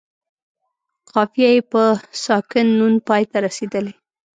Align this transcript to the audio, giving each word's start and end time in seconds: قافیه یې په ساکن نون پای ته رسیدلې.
قافیه 1.11 1.49
یې 1.55 1.61
په 1.71 1.83
ساکن 2.23 2.67
نون 2.79 2.93
پای 3.07 3.23
ته 3.31 3.37
رسیدلې. 3.45 3.93